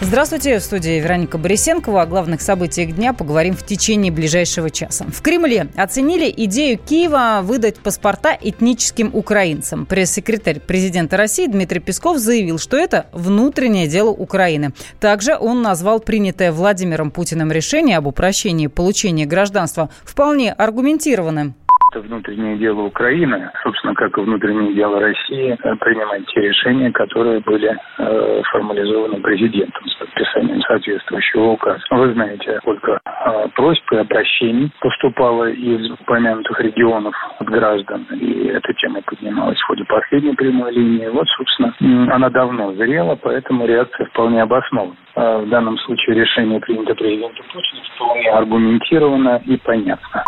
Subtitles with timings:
[0.00, 2.02] Здравствуйте, в студии Вероника Борисенкова.
[2.02, 5.04] О главных событиях дня поговорим в течение ближайшего часа.
[5.06, 9.86] В Кремле оценили идею Киева выдать паспорта этническим украинцам.
[9.86, 14.72] Пресс-секретарь президента России Дмитрий Песков заявил, что это внутреннее дело Украины.
[15.00, 21.56] Также он назвал принятое Владимиром Путиным решение об упрощении получения гражданства вполне аргументированным.
[21.90, 27.40] Это внутреннее дело Украины, собственно, как и внутреннее дело России, э, принимать те решения, которые
[27.40, 31.80] были э, формализованы президентом с подписанием соответствующего указа.
[31.90, 38.72] Вы знаете, сколько э, просьб и обращений поступало из упомянутых регионов от граждан, и эта
[38.74, 41.08] тема поднималась в ходе последней прямой линии.
[41.08, 41.74] Вот, собственно,
[42.14, 44.94] она давно зрела, поэтому реакция вполне обоснована.
[45.16, 50.24] Э, в данном случае решение принято президентом Путиным вполне аргументировано и понятно.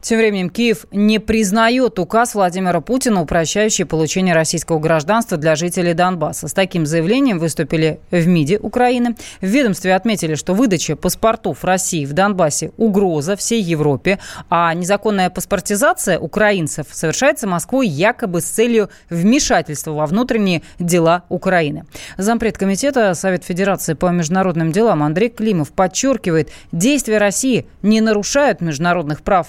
[0.00, 6.48] Тем временем Киев не признает указ Владимира Путина, упрощающий получение российского гражданства для жителей Донбасса.
[6.48, 9.16] С таким заявлением выступили в МИДе Украины.
[9.40, 14.18] В ведомстве отметили, что выдача паспортов России в Донбассе– угроза всей Европе,
[14.48, 21.84] а незаконная паспортизация украинцев совершается Москвой якобы с целью вмешательства во внутренние дела Украины.
[22.16, 29.22] Зампред комитета Совет Федерации по международным делам Андрей Климов подчеркивает, действия России не нарушают международных
[29.22, 29.48] прав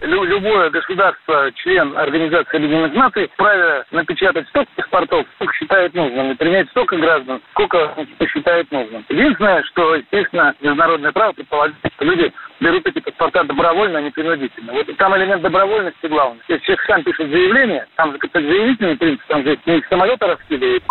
[0.00, 6.68] любое государство, член Организации Объединенных Наций, вправе напечатать столько паспортов, сколько считает нужным, и принять
[6.70, 9.04] столько граждан, сколько посчитает нужным.
[9.08, 14.72] Единственное, что, естественно, международное право предполагает, что люди берут эти паспорта добровольно, а не принудительно.
[14.72, 16.40] Вот там элемент добровольности главный.
[16.48, 20.82] Если человек сам пишет заявление, там же как-то заявительный принцип, там же не самолета раскидывает,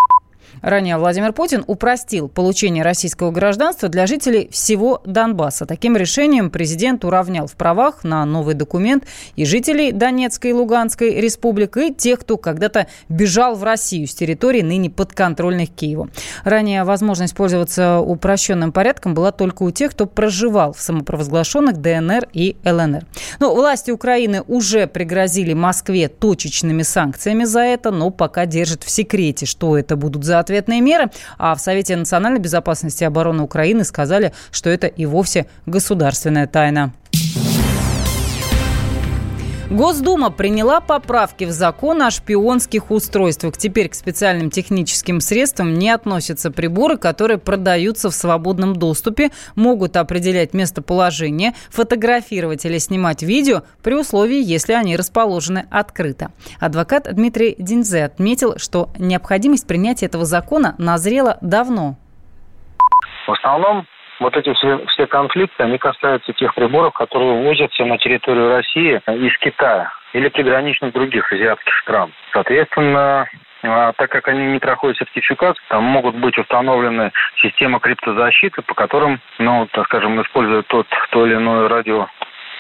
[0.62, 5.66] Ранее Владимир Путин упростил получение российского гражданства для жителей всего Донбасса.
[5.66, 11.78] Таким решением президент уравнял в правах на новый документ и жителей Донецкой и Луганской республик,
[11.78, 16.10] и тех, кто когда-то бежал в Россию с территории ныне подконтрольных Киеву.
[16.44, 22.58] Ранее возможность пользоваться упрощенным порядком была только у тех, кто проживал в самопровозглашенных ДНР и
[22.66, 23.06] ЛНР.
[23.40, 29.46] Но власти Украины уже пригрозили Москве точечными санкциями за это, но пока держат в секрете,
[29.46, 31.10] что это будут за ответные меры.
[31.38, 36.94] А в Совете национальной безопасности и обороны Украины сказали, что это и вовсе государственная тайна.
[39.70, 43.56] Госдума приняла поправки в закон о шпионских устройствах.
[43.56, 50.56] Теперь к специальным техническим средствам не относятся приборы, которые продаются в свободном доступе, могут определять
[50.56, 56.32] местоположение, фотографировать или снимать видео при условии, если они расположены открыто.
[56.60, 61.96] Адвокат Дмитрий Динзе отметил, что необходимость принятия этого закона назрела давно.
[63.28, 63.86] В основном
[64.20, 69.38] вот эти все, все конфликты, они касаются тех приборов, которые ввозятся на территорию России из
[69.40, 72.12] Китая или приграничных других азиатских стран.
[72.34, 73.28] Соответственно,
[73.64, 79.20] а, так как они не проходят сертификацию, там могут быть установлены системы криптозащиты, по которым,
[79.38, 82.08] ну, так скажем, используют тот, то или иное радио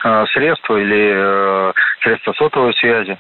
[0.03, 3.17] а, или э, средства сотовой связи,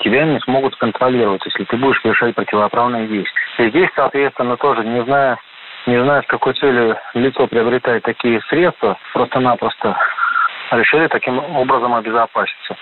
[0.00, 3.66] тебя не смогут контролировать, если ты будешь совершать противоправные действия.
[3.66, 5.38] И здесь, соответственно, тоже не зная
[5.86, 9.96] не знаю, с какой целью лицо приобретает такие средства, просто-напросто
[10.70, 12.76] решили таким образом обезопаситься.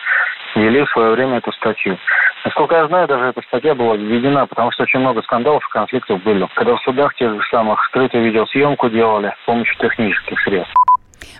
[0.54, 1.96] Ввели в свое время эту статью.
[2.44, 6.22] Насколько я знаю, даже эта статья была введена, потому что очень много скандалов и конфликтов
[6.22, 6.46] были.
[6.54, 10.74] Когда в судах тех же самых скрытую видеосъемку делали с помощью технических средств.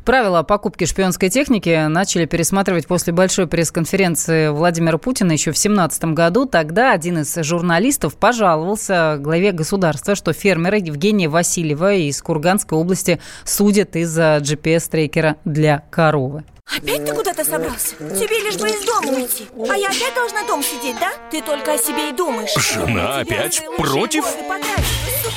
[0.05, 6.47] Правила покупки шпионской техники начали пересматривать после большой пресс-конференции Владимира Путина еще в 2017 году.
[6.47, 13.97] Тогда один из журналистов пожаловался главе государства, что фермера Евгения Васильева из Курганской области судят
[13.97, 16.45] из-за GPS-трекера для коровы.
[16.77, 17.97] Опять ты куда-то собрался?
[17.97, 21.11] Тебе лишь бы из дома уйти А я опять должна дома сидеть, да?
[21.31, 24.25] Ты только о себе и думаешь Жена опять против?